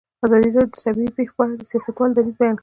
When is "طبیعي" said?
0.85-1.11